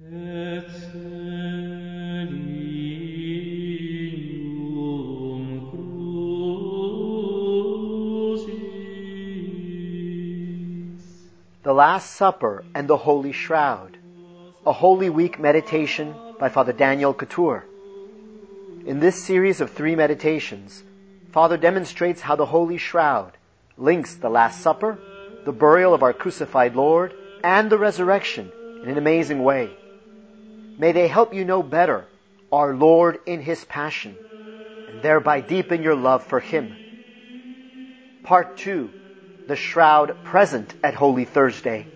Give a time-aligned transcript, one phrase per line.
[0.00, 0.12] The
[11.64, 13.98] Last Supper and the Holy Shroud,
[14.64, 17.64] a Holy Week meditation by Father Daniel Couture.
[18.86, 20.84] In this series of three meditations,
[21.32, 23.36] Father demonstrates how the Holy Shroud
[23.76, 24.96] links the Last Supper,
[25.44, 27.12] the burial of our crucified Lord,
[27.42, 28.52] and the resurrection
[28.84, 29.72] in an amazing way.
[30.80, 32.06] May they help you know better
[32.52, 34.16] our Lord in His Passion,
[34.86, 36.72] and thereby deepen your love for Him.
[38.22, 38.88] Part 2
[39.48, 41.88] The Shroud Present at Holy Thursday.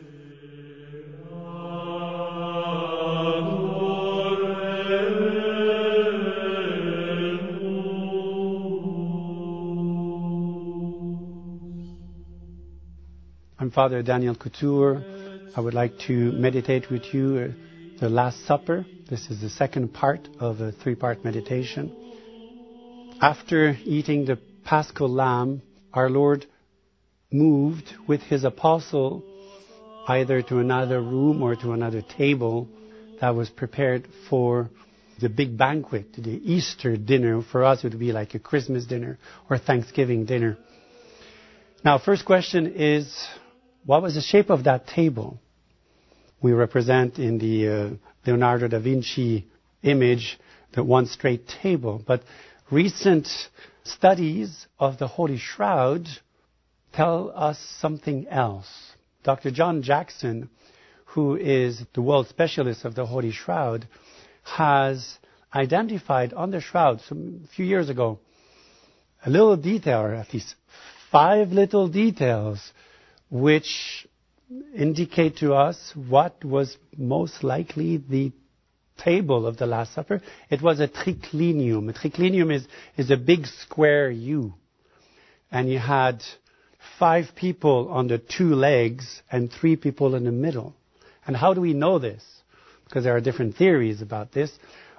[13.60, 15.04] I'm Father Daniel Couture.
[15.56, 17.54] I would like to meditate with you
[18.02, 18.84] the Last Supper.
[19.08, 21.92] This is the second part of a three part meditation.
[23.20, 25.62] After eating the paschal lamb,
[25.94, 26.44] our Lord
[27.30, 29.22] moved with his apostle
[30.08, 32.66] either to another room or to another table
[33.20, 34.68] that was prepared for
[35.20, 37.40] the big banquet, the Easter dinner.
[37.40, 39.16] For us, it would be like a Christmas dinner
[39.48, 40.58] or Thanksgiving dinner.
[41.84, 43.28] Now, first question is,
[43.86, 45.38] what was the shape of that table?
[46.42, 47.90] We represent in the uh,
[48.26, 49.46] Leonardo da Vinci
[49.84, 50.40] image
[50.72, 52.24] the one straight table, but
[52.68, 53.28] recent
[53.84, 56.08] studies of the Holy Shroud
[56.92, 58.68] tell us something else.
[59.22, 59.52] Dr.
[59.52, 60.50] John Jackson,
[61.04, 63.86] who is the world specialist of the Holy Shroud,
[64.42, 65.18] has
[65.54, 68.18] identified on the shroud some a few years ago
[69.24, 70.56] a little detail, or at least
[71.12, 72.72] five little details,
[73.30, 74.08] which
[74.74, 78.32] indicate to us what was most likely the
[78.98, 80.20] table of the Last Supper.
[80.50, 81.88] It was a triclinium.
[81.88, 84.54] A triclinium is, is a big square U.
[85.50, 86.22] And you had
[86.98, 90.74] five people on the two legs and three people in the middle.
[91.26, 92.24] And how do we know this?
[92.84, 94.52] Because there are different theories about this.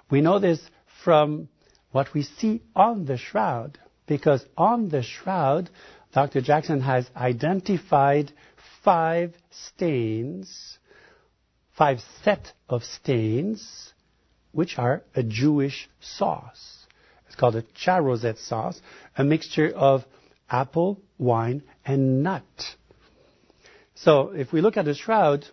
[0.09, 0.59] We know this
[1.03, 1.49] from
[1.91, 3.77] what we see on the shroud.
[4.05, 5.69] Because on the shroud,
[6.13, 6.41] Dr.
[6.41, 8.31] Jackson has identified
[8.83, 10.77] five stains,
[11.77, 13.93] five set of stains,
[14.51, 16.85] which are a Jewish sauce.
[17.27, 18.79] It's called a charoset sauce,
[19.17, 20.05] a mixture of
[20.49, 22.43] apple, wine, and nut.
[23.95, 25.45] So if we look at the shroud,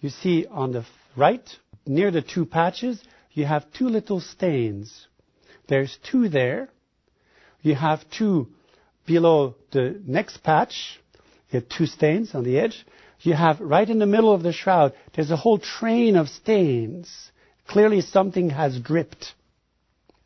[0.00, 0.84] you see on the
[1.16, 1.48] right,
[1.86, 3.02] near the two patches,
[3.32, 5.06] you have two little stains.
[5.68, 6.70] There's two there.
[7.62, 8.48] You have two
[9.06, 11.00] below the next patch.
[11.50, 12.84] You have two stains on the edge.
[13.20, 17.30] You have right in the middle of the shroud, there's a whole train of stains.
[17.66, 19.34] Clearly something has dripped.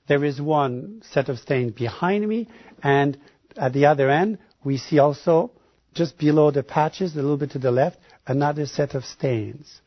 [0.09, 2.49] There is one set of stains behind me,
[2.83, 3.17] and
[3.57, 5.53] at the other end, we see also,
[5.95, 9.81] just below the patches, a little bit to the left, another set of stains.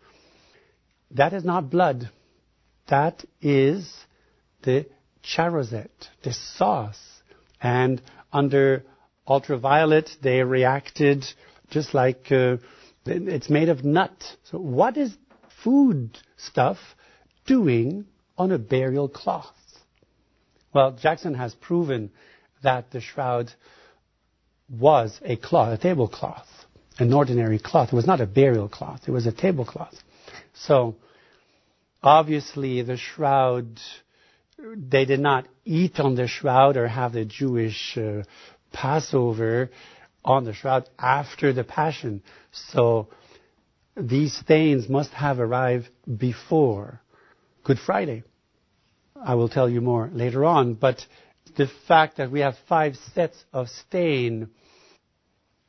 [1.12, 2.10] That is not blood.
[2.88, 3.94] That is
[4.64, 4.88] the
[5.24, 5.90] charoset,
[6.24, 7.02] the sauce.
[7.62, 8.02] And
[8.32, 8.84] under
[9.28, 11.26] ultraviolet, they reacted
[11.70, 12.58] just like uh,
[13.06, 14.12] it's made of nut.
[14.44, 15.16] So what is
[15.64, 16.78] food stuff
[17.46, 18.06] doing
[18.38, 19.54] on a burial cloth?
[20.74, 22.12] Well, Jackson has proven
[22.64, 23.52] that the shroud
[24.70, 26.48] was a cloth, a tablecloth,
[26.98, 27.90] an ordinary cloth.
[27.92, 29.02] It was not a burial cloth.
[29.08, 29.96] It was a tablecloth.
[30.54, 30.96] So,
[32.02, 33.80] obviously, the shroud,
[34.58, 38.24] they did not eat on the shroud or have the Jewish uh,
[38.74, 39.70] Passover
[40.26, 42.22] on the shroud after the Passion.
[42.52, 43.08] So,
[43.96, 47.00] these stains must have arrived before
[47.64, 48.24] Good Friday.
[49.16, 51.06] I will tell you more later on, but
[51.56, 54.50] the fact that we have five sets of stain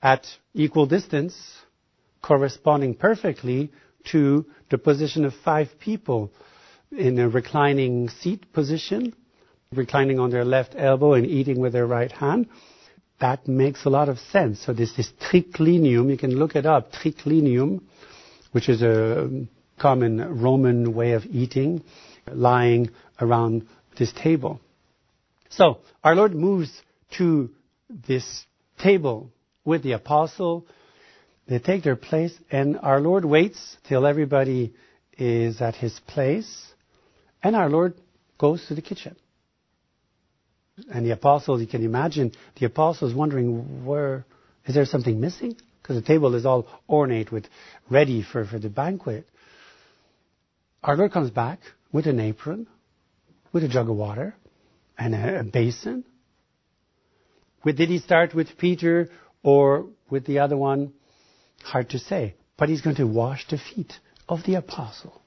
[0.03, 1.37] at equal distance
[2.23, 3.71] corresponding perfectly
[4.05, 6.33] to the position of five people
[6.91, 9.15] in a reclining seat position,
[9.73, 12.49] reclining on their left elbow and eating with their right hand.
[13.25, 14.61] That makes a lot of sense.
[14.67, 16.11] So this is triclinium.
[16.11, 16.93] You can look it up.
[16.93, 17.81] Triclinium,
[18.53, 19.47] which is a
[19.81, 21.83] common Roman way of eating,
[22.31, 23.67] lying around
[23.99, 24.61] this table.
[25.49, 26.71] So our Lord moves
[27.17, 27.49] to
[28.07, 28.45] this
[28.79, 29.31] table
[29.65, 30.67] with the apostle.
[31.49, 34.75] They take their place, and our Lord waits till everybody
[35.17, 36.75] is at his place,
[37.43, 37.95] and our Lord
[38.37, 39.17] goes to the kitchen.
[40.93, 44.25] And the apostles, you can imagine, the apostles wondering, where
[44.67, 45.57] is there something missing?
[45.83, 47.47] Because the table is all ornate with
[47.91, 49.27] ready for, for the banquet.
[50.83, 51.61] Our Lord comes back
[51.93, 52.67] with an apron,
[53.53, 54.35] with a jug of water,
[54.99, 56.05] and a, a basin.
[57.65, 59.09] With, did he start with Peter
[59.43, 60.93] or with the other one?
[61.63, 62.35] Hard to say.
[62.57, 63.93] But he's going to wash the feet
[64.29, 65.23] of the apostle.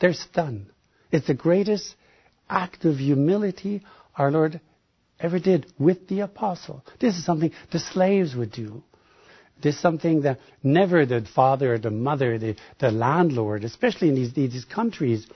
[0.00, 0.66] They're stunned.
[1.12, 1.94] It's the greatest
[2.48, 3.82] act of humility
[4.16, 4.60] our Lord
[5.20, 6.84] ever did with the apostle.
[7.00, 8.82] This is something the slaves would do.
[9.62, 14.14] This is something that never the father or the mother, the, the landlord, especially in
[14.14, 15.26] these, these countries,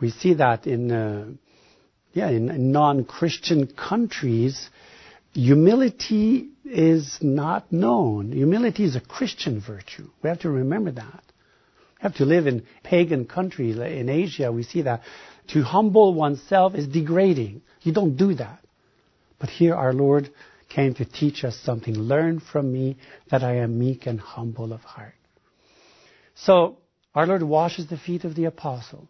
[0.00, 1.26] we see that in, uh,
[2.12, 4.68] yeah, in non-Christian countries,
[5.32, 8.32] humility is not known.
[8.32, 10.10] Humility is a Christian virtue.
[10.22, 11.22] We have to remember that.
[11.98, 13.78] We have to live in pagan countries.
[13.78, 15.02] In Asia, we see that.
[15.48, 17.62] To humble oneself is degrading.
[17.82, 18.60] You don't do that.
[19.38, 20.30] But here our Lord
[20.68, 21.94] came to teach us something.
[21.94, 22.96] Learn from me
[23.30, 25.14] that I am meek and humble of heart.
[26.34, 26.78] So,
[27.14, 29.08] our Lord washes the feet of the apostle.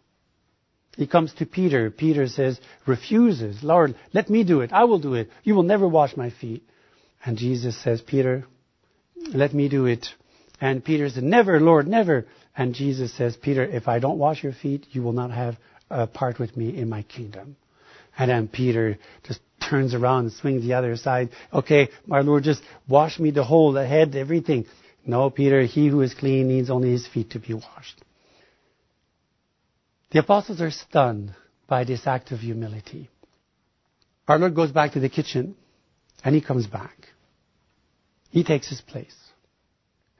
[0.95, 1.89] He comes to Peter.
[1.89, 4.71] Peter says, refuses, Lord, let me do it.
[4.71, 5.29] I will do it.
[5.43, 6.63] You will never wash my feet.
[7.23, 8.45] And Jesus says, Peter,
[9.33, 10.07] let me do it.
[10.61, 12.27] And Peter said, never, Lord, never.
[12.55, 15.57] And Jesus says, Peter, if I don't wash your feet, you will not have
[15.89, 17.55] a part with me in my kingdom.
[18.17, 19.39] And then Peter just
[19.69, 21.29] turns around and swings the other side.
[21.53, 24.65] Okay, my Lord, just wash me the whole, the head, everything.
[25.05, 28.01] No, Peter, he who is clean needs only his feet to be washed.
[30.11, 31.35] The apostles are stunned
[31.67, 33.09] by this act of humility.
[34.27, 35.55] Our Lord goes back to the kitchen
[36.23, 36.95] and he comes back.
[38.29, 39.15] He takes his place.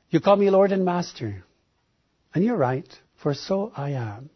[0.09, 1.43] You call me Lord and Master.
[2.33, 2.87] And you're right,
[3.21, 4.29] for so I am.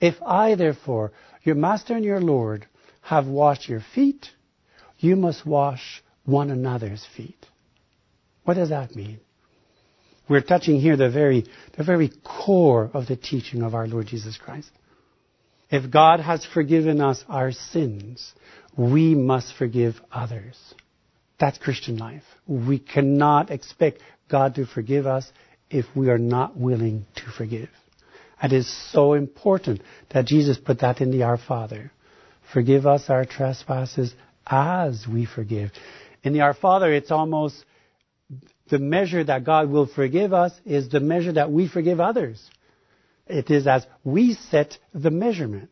[0.00, 1.12] If I, therefore,
[1.42, 2.66] your Master and your Lord,
[3.02, 4.30] have washed your feet,
[4.98, 7.46] you must wash one another's feet.
[8.44, 9.20] What does that mean?
[10.28, 11.46] We're touching here the very,
[11.76, 14.70] the very core of the teaching of our Lord Jesus Christ.
[15.70, 18.32] If God has forgiven us our sins,
[18.76, 20.56] we must forgive others.
[21.38, 22.24] That's Christian life.
[22.46, 25.30] We cannot expect God to forgive us
[25.70, 27.68] if we are not willing to forgive.
[28.42, 31.90] It is so important that Jesus put that in the Our Father.
[32.52, 34.14] Forgive us our trespasses
[34.46, 35.70] as we forgive.
[36.22, 37.64] In the Our Father, it's almost
[38.68, 42.42] the measure that God will forgive us is the measure that we forgive others.
[43.26, 45.70] It is as we set the measurement.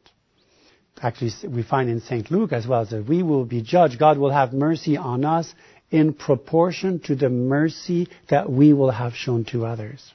[1.00, 2.30] Actually, we find in St.
[2.30, 3.98] Luke as well that we will be judged.
[3.98, 5.52] God will have mercy on us
[5.90, 10.12] in proportion to the mercy that we will have shown to others.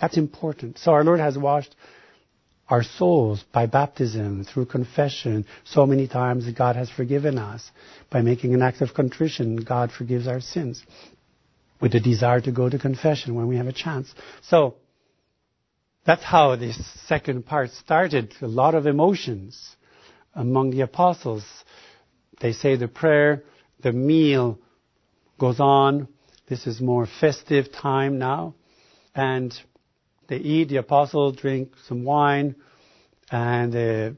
[0.00, 0.78] That's important.
[0.78, 1.74] So our Lord has washed
[2.68, 5.46] our souls by baptism, through confession.
[5.64, 7.70] So many times God has forgiven us.
[8.10, 10.82] By making an act of contrition, God forgives our sins.
[11.80, 14.12] With the desire to go to confession when we have a chance.
[14.42, 14.74] So,
[16.04, 18.34] that's how this second part started.
[18.40, 19.76] A lot of emotions
[20.34, 21.44] among the apostles.
[22.40, 23.44] They say the prayer,
[23.82, 24.58] the meal
[25.38, 26.08] goes on.
[26.48, 28.54] This is more festive time now.
[29.14, 29.54] And
[30.28, 32.54] they eat, the apostles drink some wine,
[33.30, 34.12] and they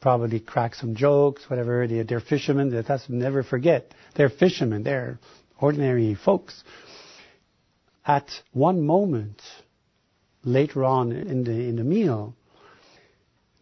[0.00, 1.86] probably crack some jokes, whatever.
[1.86, 2.70] They, they're fishermen.
[2.86, 3.94] That's never forget.
[4.16, 4.82] They're fishermen.
[4.82, 5.18] They're
[5.58, 6.62] ordinary folks.
[8.04, 9.40] At one moment,
[10.42, 12.34] later on in the, in the meal,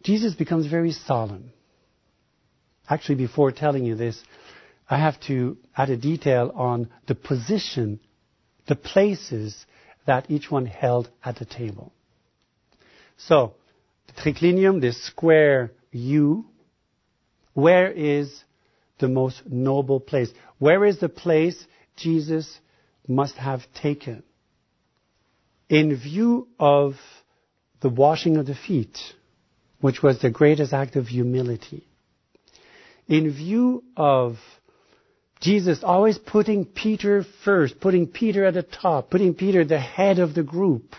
[0.03, 1.51] Jesus becomes very solemn.
[2.89, 4.21] Actually, before telling you this,
[4.89, 7.99] I have to add a detail on the position,
[8.67, 9.65] the places
[10.05, 11.91] that each one held at the table.
[13.17, 13.53] So,
[14.07, 16.45] the triclinium, this square U,
[17.53, 18.43] where is
[18.99, 20.31] the most noble place?
[20.59, 21.65] Where is the place
[21.95, 22.59] Jesus
[23.07, 24.23] must have taken?
[25.69, 26.95] In view of
[27.81, 28.97] the washing of the feet,
[29.79, 31.87] which was the greatest act of humility,
[33.07, 34.37] in view of
[35.41, 40.35] Jesus always putting Peter first, putting Peter at the top, putting Peter the head of
[40.35, 40.95] the group.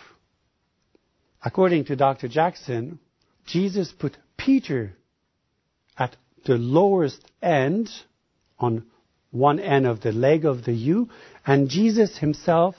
[1.44, 2.26] According to Dr.
[2.26, 2.98] Jackson,
[3.46, 4.94] Jesus put Peter
[5.96, 7.88] at the lowest end,
[8.58, 8.84] on
[9.30, 11.08] one end of the leg of the U,
[11.46, 12.74] and Jesus himself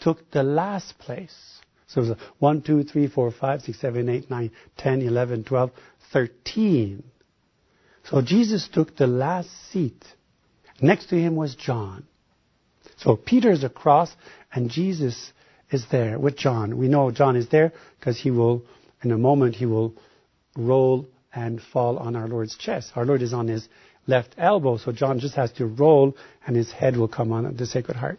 [0.00, 1.60] took the last place.
[1.88, 5.70] So it was 1, 2, 3, 4, 5, 6, 7, 8, 9, 10, 11, 12,
[6.12, 7.04] 13.
[8.04, 10.02] So Jesus took the last seat
[10.82, 12.04] Next to him was John.
[12.98, 14.14] So Peter is across
[14.52, 15.32] and Jesus
[15.70, 16.76] is there with John.
[16.76, 18.64] We know John is there because he will,
[19.02, 19.94] in a moment, he will
[20.56, 22.92] roll and fall on our Lord's chest.
[22.96, 23.68] Our Lord is on his
[24.06, 27.64] left elbow, so John just has to roll and his head will come on the
[27.64, 28.18] Sacred Heart.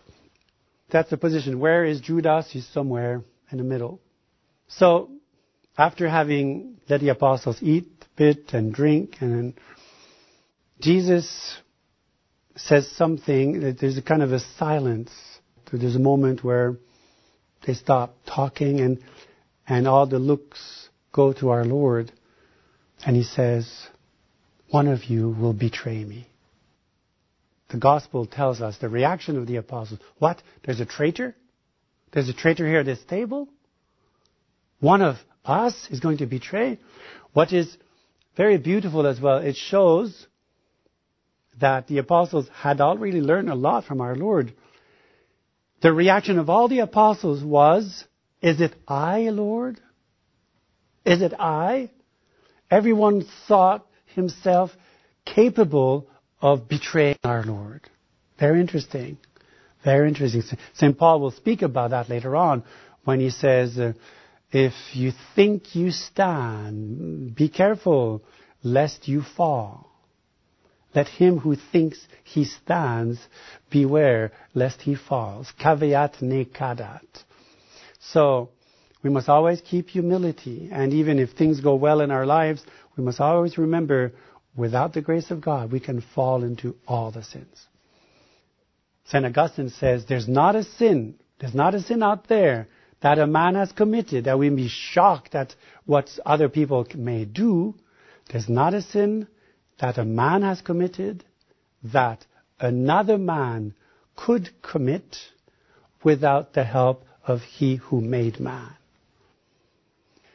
[0.89, 1.59] That's the position.
[1.59, 2.49] Where is Judas?
[2.49, 3.99] He's somewhere in the middle.
[4.67, 5.11] So
[5.77, 9.53] after having let the apostles eat bit and drink, and
[10.79, 11.57] Jesus
[12.55, 15.11] says something, that there's a kind of a silence.
[15.71, 16.77] There's a moment where
[17.65, 18.99] they stop talking and,
[19.67, 22.11] and all the looks go to our Lord.
[23.05, 23.87] And he says,
[24.69, 26.27] one of you will betray me.
[27.69, 29.99] The gospel tells us the reaction of the apostles.
[30.19, 30.41] What?
[30.63, 31.35] There's a traitor?
[32.11, 33.49] There's a traitor here at this table?
[34.79, 36.79] One of us is going to betray?
[37.33, 37.75] What is
[38.37, 40.27] very beautiful as well, it shows
[41.59, 44.53] that the apostles had already learned a lot from our Lord.
[45.81, 48.05] The reaction of all the apostles was,
[48.41, 49.79] Is it I, Lord?
[51.05, 51.91] Is it I?
[52.71, 54.71] Everyone thought himself
[55.25, 56.07] capable
[56.41, 57.81] of betraying our Lord.
[58.39, 59.17] Very interesting.
[59.83, 60.43] Very interesting.
[60.73, 60.97] St.
[60.97, 62.63] Paul will speak about that later on
[63.03, 63.93] when he says, uh,
[64.51, 68.23] if you think you stand, be careful
[68.63, 69.92] lest you fall.
[70.95, 73.19] Let him who thinks he stands
[73.69, 75.51] beware lest he falls.
[75.59, 77.23] Caveat ne cadat.
[77.99, 78.49] So,
[79.01, 80.69] we must always keep humility.
[80.71, 82.63] And even if things go well in our lives,
[82.95, 84.13] we must always remember
[84.55, 87.67] without the grace of God, we can fall into all the sins.
[89.05, 89.25] St.
[89.25, 92.67] Augustine says, there's not a sin, there's not a sin out there
[93.01, 95.53] that a man has committed that we may be shocked at
[95.85, 97.75] what other people may do.
[98.31, 99.27] There's not a sin
[99.79, 101.23] that a man has committed
[101.83, 102.25] that
[102.59, 103.73] another man
[104.15, 105.17] could commit
[106.03, 108.75] without the help of he who made man.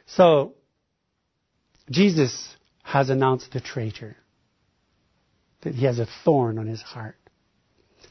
[0.05, 0.53] So,
[1.89, 4.15] Jesus has announced the traitor.
[5.61, 7.15] That he has a thorn on his heart.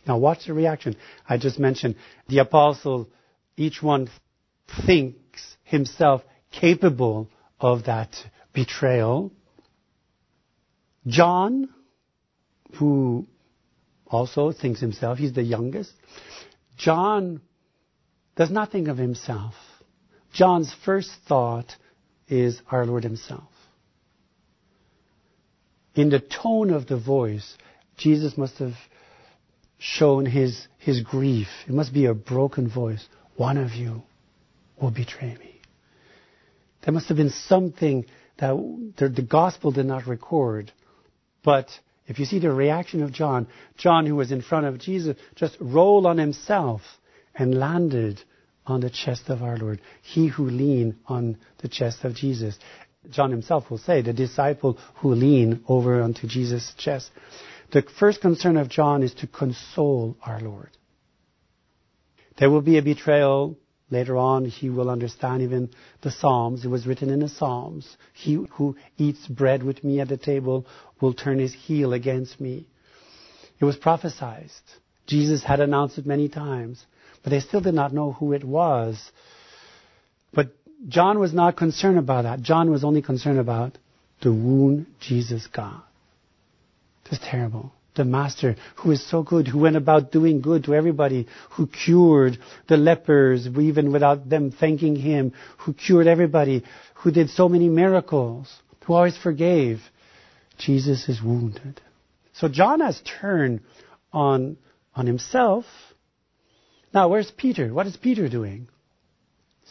[0.06, 0.96] Now watch the reaction.
[1.28, 1.96] I just mentioned
[2.28, 3.08] the apostle,
[3.56, 4.08] each one
[4.86, 7.28] thinks himself capable
[7.60, 8.14] of that
[8.52, 9.32] betrayal.
[11.06, 11.68] John,
[12.74, 13.26] who
[14.06, 15.92] also thinks himself, he's the youngest.
[16.76, 17.40] John
[18.36, 19.54] does not think of himself.
[20.32, 21.74] John's first thought
[22.28, 23.48] is our Lord himself.
[25.94, 27.56] In the tone of the voice,
[27.96, 28.74] Jesus must have
[29.78, 31.48] shown his, his grief.
[31.66, 33.04] It must be a broken voice.
[33.36, 34.02] One of you
[34.80, 35.60] will betray me.
[36.84, 38.06] There must have been something
[38.38, 38.54] that
[38.96, 40.72] the, the gospel did not record
[41.44, 41.68] but
[42.06, 45.56] if you see the reaction of John, John, who was in front of Jesus, just
[45.60, 46.80] rolled on himself
[47.34, 48.22] and landed
[48.66, 49.80] on the chest of our Lord.
[50.02, 52.58] He who leaned on the chest of Jesus.
[53.10, 57.10] John himself will say, the disciple who leaned over onto Jesus' chest.
[57.72, 60.70] The first concern of John is to console our Lord.
[62.38, 63.58] There will be a betrayal
[63.90, 65.70] Later on, he will understand even
[66.02, 66.64] the Psalms.
[66.64, 67.96] It was written in the Psalms.
[68.12, 70.66] He who eats bread with me at the table
[71.00, 72.66] will turn his heel against me.
[73.58, 74.50] It was prophesied.
[75.06, 76.84] Jesus had announced it many times,
[77.22, 79.10] but they still did not know who it was.
[80.34, 80.48] But
[80.86, 82.42] John was not concerned about that.
[82.42, 83.78] John was only concerned about
[84.20, 85.86] the wound Jesus got.
[87.06, 90.74] It was terrible the Master who is so good, who went about doing good to
[90.74, 96.64] everybody, who cured the lepers even without them thanking Him, who cured everybody,
[96.94, 98.50] who did so many miracles,
[98.86, 99.80] who always forgave.
[100.56, 101.80] Jesus is wounded.
[102.32, 103.60] So John has turned
[104.12, 104.56] on,
[104.94, 105.66] on himself.
[106.94, 107.72] Now, where's Peter?
[107.74, 108.68] What is Peter doing?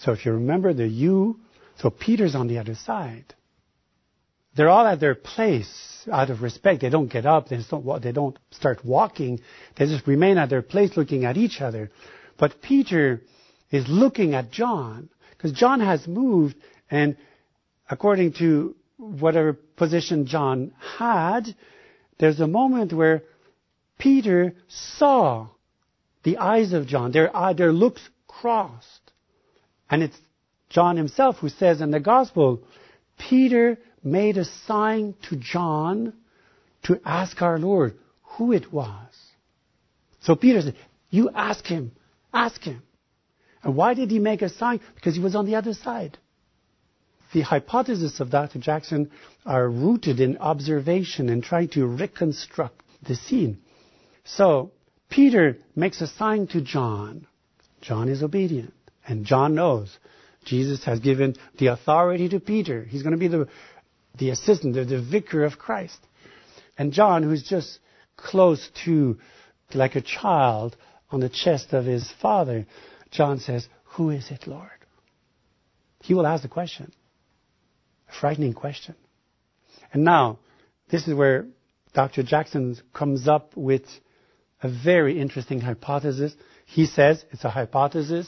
[0.02, 1.40] So if you remember the U,
[1.80, 3.34] so Peter's on the other side.
[4.58, 6.82] They're all at their place out of respect.
[6.82, 7.48] They don't get up.
[7.48, 9.40] They don't, they don't start walking.
[9.76, 11.92] They just remain at their place looking at each other.
[12.40, 13.22] But Peter
[13.70, 16.56] is looking at John because John has moved
[16.90, 17.18] and
[17.90, 21.56] according to whatever position John had,
[22.18, 23.24] there's a moment where
[24.00, 25.50] Peter saw
[26.24, 29.12] the eyes of John, their, uh, their looks crossed.
[29.90, 30.18] And it's
[30.70, 32.64] John himself who says in the gospel,
[33.18, 36.14] Peter made a sign to John
[36.84, 39.14] to ask our Lord who it was.
[40.22, 40.76] So Peter said,
[41.10, 41.92] You ask him,
[42.34, 42.84] ask him.
[43.64, 44.80] And why did he make a sign?
[44.96, 46.18] Because he was on the other side.
[47.34, 48.60] The hypotheses of Dr.
[48.60, 49.12] Jackson
[49.46, 53.60] are rooted in observation and trying to reconstruct the scene.
[54.24, 54.72] So,
[55.10, 57.28] Peter makes a sign to John.
[57.82, 58.74] John is obedient.
[59.08, 59.98] And John knows
[60.46, 62.84] Jesus has given the authority to Peter.
[62.84, 63.48] He's going to be the
[64.18, 65.98] the assistant, the, the vicar of Christ.
[66.78, 67.80] And John, who's just
[68.16, 69.18] close to,
[69.74, 70.76] like a child
[71.10, 72.66] on the chest of his father,
[73.12, 74.70] John says, Who is it, Lord?
[76.02, 76.92] He will ask the question.
[78.10, 78.96] A frightening question.
[79.94, 80.40] And now,
[80.90, 81.48] this is where
[81.94, 82.24] Dr.
[82.24, 83.84] Jackson comes up with
[84.62, 86.34] a very interesting hypothesis.
[86.66, 88.28] He says it's a hypothesis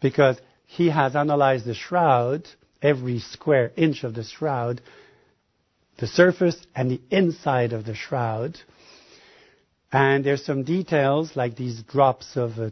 [0.00, 2.48] because he has analyzed the shroud,
[2.84, 4.82] every square inch of the shroud,
[5.98, 8.58] the surface and the inside of the shroud.
[9.90, 12.70] And there's some details, like these drops of uh,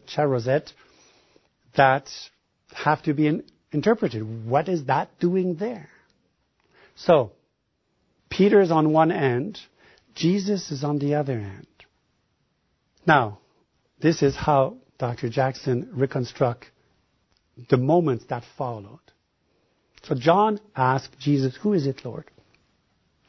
[1.76, 2.08] that
[2.74, 4.46] have to be in, interpreted.
[4.46, 5.88] What is that doing there?
[6.94, 7.32] So,
[8.28, 9.58] Peter is on one end,
[10.14, 11.66] Jesus is on the other end.
[13.06, 13.38] Now,
[14.00, 15.30] this is how Dr.
[15.30, 16.66] Jackson reconstruct
[17.70, 19.00] the moments that followed.
[20.04, 22.24] So John asked Jesus, Who is it, Lord?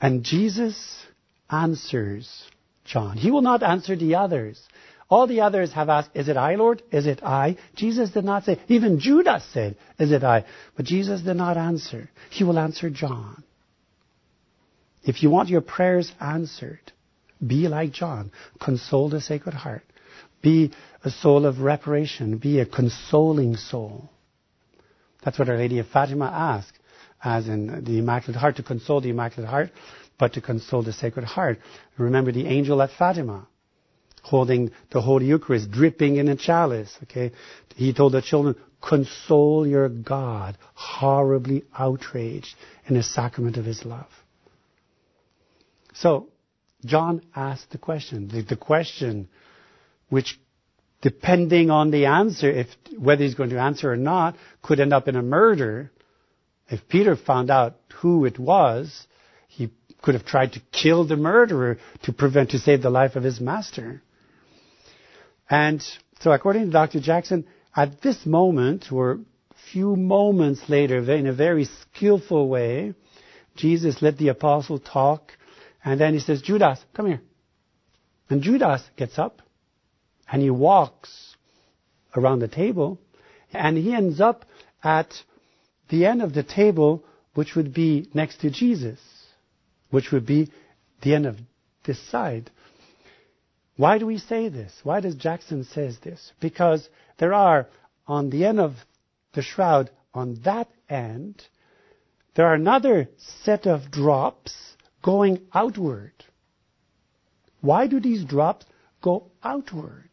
[0.02, 1.06] And Jesus
[1.50, 2.44] answers
[2.86, 3.18] John.
[3.18, 4.62] He will not answer the others.
[5.10, 6.82] All the others have asked, Is it I, Lord?
[6.92, 7.58] Is it I?
[7.76, 8.60] Jesus did not say.
[8.68, 10.46] Even Judas said, Is it I?
[10.76, 12.10] But Jesus did not answer.
[12.32, 13.44] He will answer John.
[15.04, 16.80] If you want your prayers answered,
[17.46, 18.32] be like John.
[18.60, 19.84] Console the Sacred Heart.
[20.42, 20.72] Be
[21.04, 22.38] a soul of reparation.
[22.38, 24.10] Be a consoling soul.
[25.24, 26.78] That's what Our Lady of Fatima asked,
[27.24, 29.72] as in the Immaculate Heart, to console the Immaculate Heart,
[30.18, 31.60] but to console the Sacred Heart.
[31.98, 33.48] Remember the angel at Fatima,
[34.22, 36.98] holding the Holy Eucharist, dripping in a chalice.
[37.04, 37.32] Okay,
[37.76, 42.56] he told the children, "Console your God, horribly outraged
[42.88, 44.10] in the sacrament of His love."
[45.94, 46.28] So,
[46.84, 48.28] John asked the question.
[48.28, 49.30] The, the question
[50.10, 50.40] which
[51.04, 52.68] depending on the answer, if
[52.98, 55.92] whether he's going to answer or not, could end up in a murder.
[56.70, 59.06] If Peter found out who it was,
[59.50, 59.70] he
[60.02, 63.42] could have tried to kill the murderer to prevent to save the life of his
[63.42, 64.02] master.
[65.50, 65.84] And
[66.22, 67.02] so according to Dr.
[67.02, 67.46] Jackson,
[67.76, 69.20] at this moment, or
[69.74, 72.94] few moments later, in a very skillful way,
[73.58, 75.34] Jesus let the apostle talk,
[75.84, 77.22] and then he says, Judas, come here.
[78.30, 79.42] And Judas gets up
[80.34, 81.36] and he walks
[82.18, 83.00] around the table,
[83.54, 84.46] and he ends up
[84.84, 85.14] at
[85.90, 87.04] the end of the table,
[87.36, 89.00] which would be next to Jesus,
[89.92, 90.52] which would be
[91.04, 91.38] the end of
[91.86, 92.50] this side.
[93.78, 94.74] Why do we say this?
[94.82, 96.32] Why does Jackson says this?
[96.40, 97.68] Because there are
[98.08, 98.74] on the end of
[99.36, 101.44] the shroud, on that end,
[102.36, 103.08] there are another
[103.44, 104.56] set of drops
[105.04, 106.14] going outward.
[107.62, 108.66] Why do these drops
[109.00, 110.10] go outward?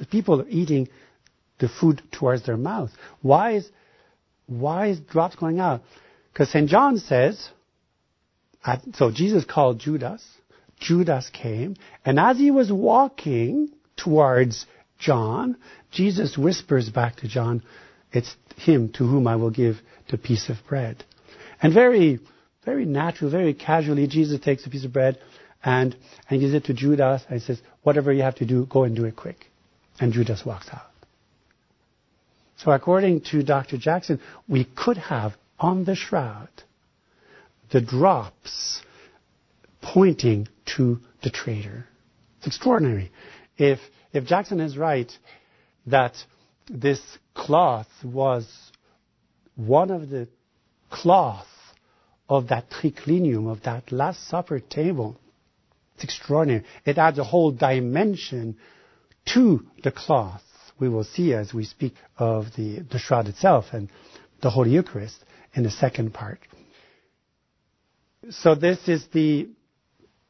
[0.00, 0.88] Because people are eating
[1.58, 2.90] the food towards their mouth.
[3.20, 3.70] Why is,
[4.46, 5.82] why is drops going out?
[6.32, 6.70] Because St.
[6.70, 7.50] John says,
[8.94, 10.26] so Jesus called Judas.
[10.78, 14.64] Judas came, and as he was walking towards
[14.98, 15.58] John,
[15.90, 17.62] Jesus whispers back to John,
[18.12, 19.76] it's him to whom I will give
[20.10, 21.04] the piece of bread.
[21.60, 22.20] And very,
[22.64, 25.18] very natural, very casually, Jesus takes a piece of bread
[25.62, 25.94] and,
[26.30, 29.04] and gives it to Judas and says, whatever you have to do, go and do
[29.04, 29.49] it quick.
[30.00, 30.90] And Judas walks out.
[32.56, 33.78] So according to Dr.
[33.78, 36.48] Jackson, we could have on the shroud
[37.70, 38.82] the drops
[39.80, 41.86] pointing to the traitor.
[42.38, 43.12] It's extraordinary.
[43.56, 43.78] If,
[44.12, 45.10] if Jackson is right
[45.86, 46.16] that
[46.68, 47.00] this
[47.34, 48.46] cloth was
[49.56, 50.28] one of the
[50.90, 51.46] cloth
[52.28, 55.18] of that triclinium, of that Last Supper table,
[55.94, 56.64] it's extraordinary.
[56.84, 58.56] It adds a whole dimension
[59.34, 60.42] to the cloth.
[60.78, 63.88] We will see as we speak of the, the shroud itself and
[64.42, 65.16] the Holy Eucharist
[65.54, 66.40] in the second part.
[68.30, 69.48] So this is the,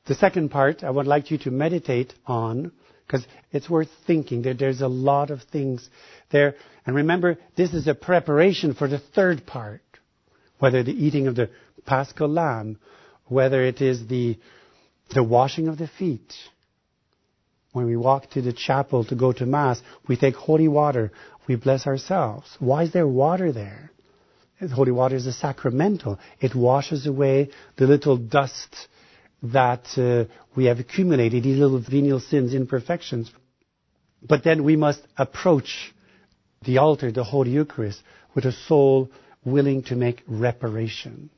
[0.07, 2.73] the second part I would like you to meditate on
[3.07, 4.43] because it's worth thinking.
[4.43, 5.89] There, there's a lot of things
[6.31, 6.55] there.
[6.87, 9.83] And remember, this is a preparation for the third part.
[10.59, 11.51] Whether the eating of the
[11.87, 12.79] paschal lamb,
[13.27, 14.39] whether it is the,
[15.15, 16.35] the washing of the feet,
[17.73, 21.13] when we walk to the chapel to go to Mass, we take holy water.
[21.47, 22.57] We bless ourselves.
[22.59, 23.91] Why is there water there?
[24.73, 26.19] Holy water is a sacramental.
[26.41, 28.89] It washes away the little dust
[29.43, 33.33] that uh, we have accumulated, these little venial sins, imperfections.
[34.23, 35.95] But then we must approach
[36.63, 38.03] the altar, the Holy Eucharist,
[38.35, 39.11] with a soul
[39.45, 41.31] willing to make reparation.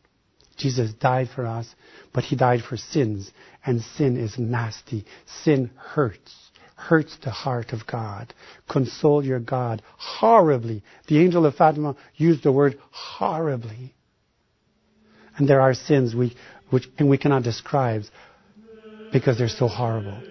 [0.57, 1.75] Jesus died for us,
[2.13, 3.31] but he died for sins,
[3.65, 5.05] and sin is nasty.
[5.43, 6.35] Sin hurts,
[6.77, 8.33] hurts the heart of God.
[8.69, 10.83] Console your God horribly.
[11.09, 13.95] The angel of Fatima used the word horribly.
[15.37, 16.37] And there are sins we,
[16.71, 18.03] which we cannot describe
[19.11, 20.23] because they're so horrible.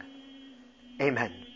[1.02, 1.47] Amen.